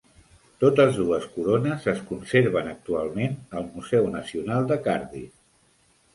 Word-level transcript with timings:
Totes 0.63 0.95
dues 1.01 1.27
corones 1.35 1.85
es 1.93 2.01
conserven 2.13 2.71
actualment 2.73 3.37
al 3.61 3.69
Museu 3.75 4.09
Nacional 4.19 4.69
de 4.75 4.81
Cardiff. 4.91 5.33